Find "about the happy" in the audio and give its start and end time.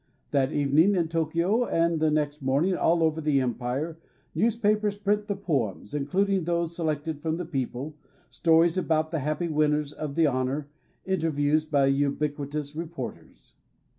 8.79-9.47